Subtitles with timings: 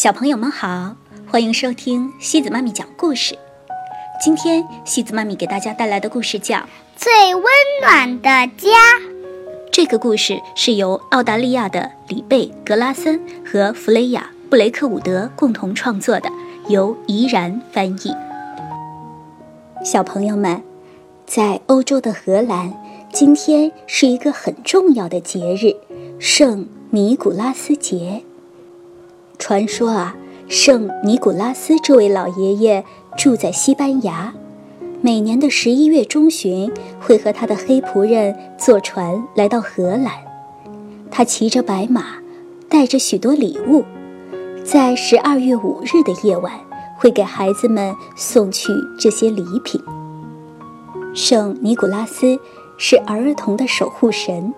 [0.00, 0.96] 小朋友们好，
[1.30, 3.38] 欢迎收听西子妈咪讲故事。
[4.18, 6.56] 今天西子妈咪给大家带来的故事叫
[6.96, 7.44] 《最温
[7.82, 8.70] 暖的家》。
[9.70, 16.30] 这个故事是由澳大利亚的里贝·格拉森和弗雷亚·布雷克伍德共同创作的，
[16.68, 18.16] 由怡然翻译。
[19.84, 20.62] 小朋友们，
[21.26, 22.72] 在欧洲的荷兰，
[23.12, 25.76] 今天是一个很重要的节日——
[26.18, 28.24] 圣尼古拉斯节。
[29.50, 30.14] 传说啊，
[30.48, 32.84] 圣尼古拉斯这位老爷爷
[33.16, 34.32] 住在西班牙，
[35.00, 40.12] 每年的十一月中旬会和他的黑仆人坐船来到荷兰。
[41.10, 42.18] 他骑着白马，
[42.68, 43.82] 带着许多礼物，
[44.62, 46.52] 在十二月五日的夜晚
[46.96, 49.82] 会给孩子们送去这些礼品。
[51.12, 52.38] 圣尼古拉斯
[52.78, 54.54] 是儿童的守护神。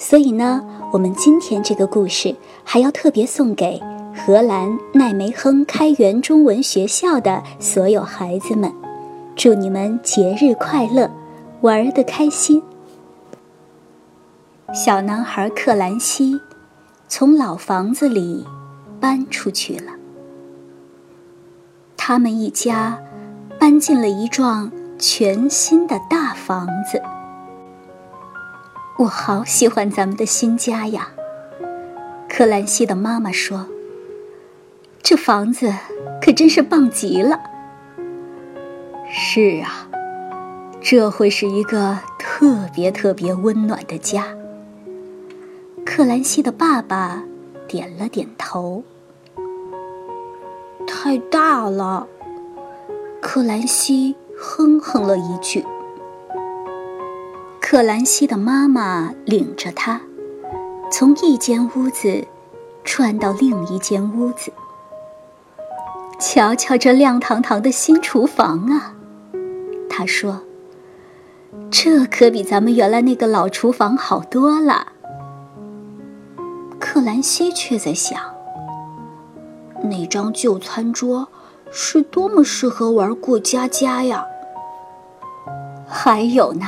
[0.00, 3.82] 所以呢，我们今天这个故事还要特别送给
[4.14, 8.72] 荷兰奈梅亨开元中文学校的所有孩子们，
[9.34, 11.10] 祝你们节日快乐，
[11.62, 12.62] 玩得开心。
[14.72, 16.38] 小男孩克兰西
[17.08, 18.46] 从老房子里
[19.00, 19.92] 搬出去了，
[21.96, 22.96] 他们一家
[23.58, 27.02] 搬进了一幢全新的大房子。
[28.98, 31.12] 我好喜欢咱们的新家呀，
[32.28, 33.68] 克兰西的妈妈说
[35.00, 35.72] ：“这房子
[36.20, 37.40] 可真是棒极了。”
[39.08, 39.88] 是啊，
[40.80, 44.36] 这会是一个特别特别温暖的家。
[45.86, 47.22] 克兰西的爸爸
[47.68, 48.82] 点了点头。
[50.88, 52.08] 太大了，
[53.22, 55.64] 克兰西哼哼了一句。
[57.70, 60.00] 克兰西的妈妈领着他，
[60.90, 62.26] 从一间屋子
[62.82, 64.50] 转到另一间屋子。
[66.18, 68.94] 瞧瞧这亮堂堂的新厨房啊！
[69.90, 70.40] 他说
[71.70, 74.92] ：“这可比咱们原来那个老厨房好多了。”
[76.80, 78.18] 克兰西却在想：
[79.82, 81.28] 那张旧餐桌
[81.70, 84.24] 是多么适合玩过家家呀！
[85.86, 86.64] 还有呢。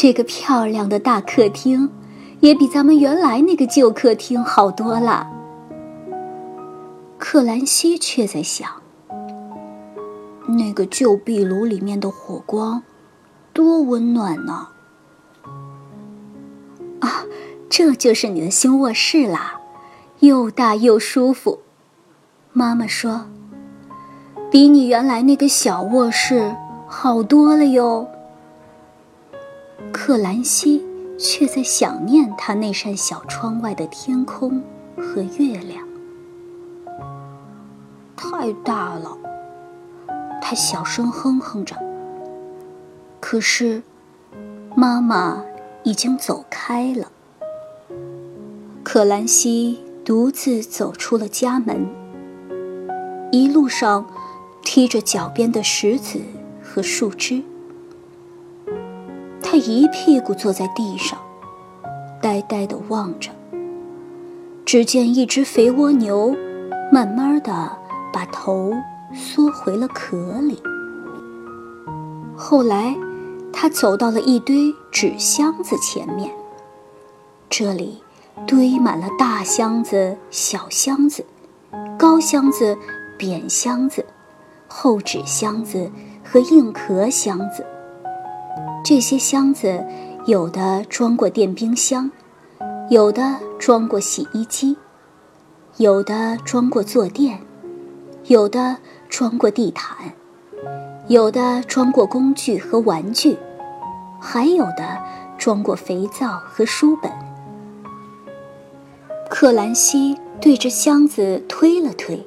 [0.00, 1.90] 这个漂亮的大客厅，
[2.38, 5.28] 也比咱们原来那个旧客厅好多了。
[7.18, 8.70] 克兰西却在想：
[10.46, 12.84] 那个旧壁炉里面的火光，
[13.52, 14.68] 多温暖呢！
[17.00, 17.24] 啊，
[17.68, 19.58] 这就是你的新卧室啦，
[20.20, 21.58] 又大又舒服。
[22.52, 23.26] 妈妈说
[24.48, 26.54] ：“比你原来那个小卧室
[26.86, 28.06] 好多了哟。”
[29.92, 30.84] 克兰西
[31.18, 34.62] 却在想念他那扇小窗外的天空
[34.96, 35.86] 和月亮。
[38.16, 39.16] 太大了，
[40.42, 41.76] 他小声哼哼着。
[43.20, 43.82] 可是，
[44.74, 45.44] 妈妈
[45.84, 47.10] 已经走开了。
[48.82, 51.88] 克兰西独自走出了家门，
[53.30, 54.06] 一路上
[54.62, 56.20] 踢着脚边的石子
[56.62, 57.44] 和树枝。
[59.50, 61.18] 他一屁股坐在地上，
[62.20, 63.30] 呆呆地望着。
[64.66, 66.36] 只见一只肥蜗牛，
[66.92, 67.50] 慢慢地
[68.12, 68.74] 把头
[69.14, 70.62] 缩回了壳里。
[72.36, 72.94] 后来，
[73.50, 76.30] 他走到了一堆纸箱子前面。
[77.48, 78.02] 这里
[78.46, 81.24] 堆满了大箱子、小箱子、
[81.98, 82.76] 高箱子、
[83.16, 84.04] 扁箱子、
[84.68, 85.90] 厚纸箱子
[86.22, 87.64] 和硬壳箱子。
[88.84, 89.84] 这些箱子，
[90.26, 92.10] 有的装过电冰箱，
[92.90, 94.76] 有的装过洗衣机，
[95.76, 97.40] 有的装过坐垫，
[98.24, 100.12] 有的装过地毯，
[101.08, 103.36] 有的装过工具和玩具，
[104.20, 104.98] 还有的
[105.36, 107.12] 装过肥皂和书本。
[109.30, 112.26] 克兰西对着箱子推了推，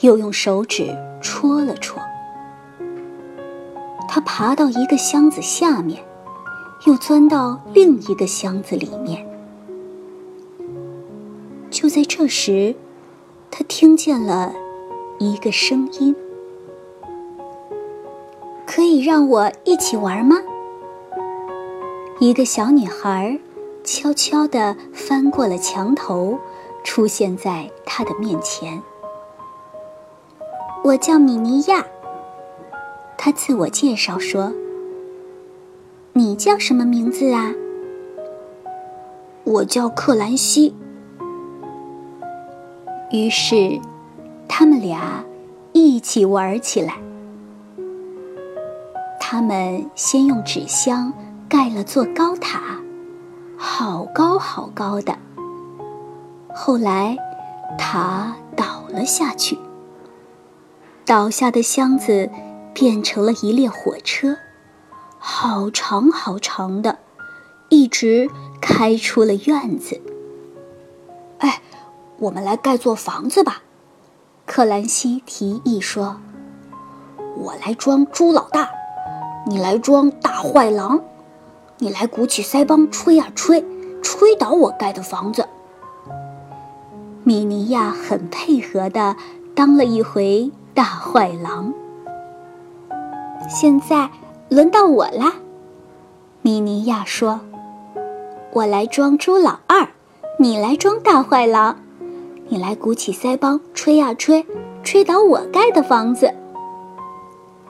[0.00, 0.92] 又用手指
[1.22, 2.02] 戳了戳。
[4.18, 6.02] 他爬到一个箱子下面，
[6.86, 9.24] 又钻到另一个箱子里面。
[11.70, 12.74] 就在这时，
[13.48, 14.52] 他听见了
[15.20, 16.16] 一个声音
[18.66, 20.36] ：“可以让我一起玩吗？”
[22.18, 23.38] 一个小女孩
[23.84, 26.36] 悄悄地翻过了墙头，
[26.82, 28.82] 出现在他的面前。
[30.82, 31.86] “我叫米尼亚。”
[33.28, 34.54] 他自我介绍说
[36.16, 37.52] ：“你叫什么名字啊
[39.44, 40.74] ？”“我叫克兰西。”
[43.12, 43.78] 于是，
[44.48, 45.22] 他们俩
[45.74, 46.94] 一起玩起来。
[49.20, 51.12] 他们先用纸箱
[51.50, 52.80] 盖了座高塔，
[53.58, 55.14] 好高好高的。
[56.54, 57.14] 后来，
[57.76, 59.58] 塔倒了下去，
[61.04, 62.30] 倒下的箱子
[62.78, 64.36] 变成了一列火车，
[65.18, 66.98] 好长好长的，
[67.70, 68.30] 一直
[68.60, 70.00] 开出了院子。
[71.38, 71.60] 哎，
[72.18, 73.62] 我们来盖座房子吧，
[74.46, 76.20] 克兰西提议说
[77.36, 78.70] ：“我来装猪老大。”
[79.48, 81.02] 你来装大坏狼，
[81.78, 83.64] 你来鼓起腮帮吹呀吹，
[84.02, 85.48] 吹倒我盖的房子。
[87.24, 89.16] 米尼亚很配合的
[89.56, 91.74] 当了一回大坏狼。
[93.48, 94.10] 现在
[94.50, 95.32] 轮到我啦，
[96.42, 97.40] 米尼亚说
[98.52, 99.88] ：“我来装猪老二，
[100.38, 101.76] 你来装大坏狼，
[102.48, 104.44] 你来鼓起腮帮吹呀吹，
[104.84, 106.34] 吹倒我盖的房子。”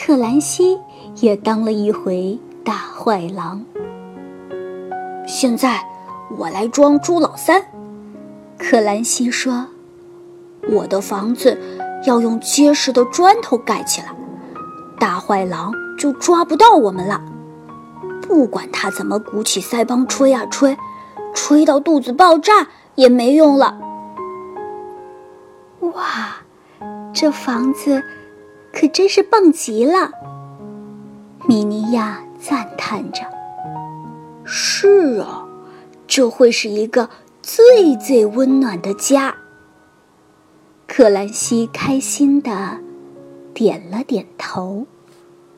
[0.00, 0.78] 克兰西
[1.16, 3.64] 也当了一回大坏狼。
[5.26, 5.84] 现在
[6.38, 7.60] 我来装猪老三，
[8.58, 9.66] 克兰西说
[10.70, 11.58] ：“我的房子
[12.06, 14.14] 要用结实的砖头盖起来，
[15.04, 17.22] 大坏狼就抓不到我们了。
[18.22, 20.78] 不管他怎么鼓起腮帮吹啊吹，
[21.34, 23.78] 吹到肚子爆炸也没用了。”
[25.92, 26.36] 哇，
[27.12, 28.02] 这房子！
[28.72, 30.10] 可真是棒极了，
[31.46, 33.20] 米尼亚赞叹着。
[34.42, 35.44] 是啊，
[36.06, 37.10] 这会是一个
[37.42, 39.34] 最最温暖的家。
[40.86, 42.78] 克兰西开心的
[43.52, 44.86] 点了点头。